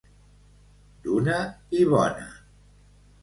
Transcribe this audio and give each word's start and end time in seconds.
D'una 1.03 1.35
i 1.79 1.83
bona. 1.91 2.27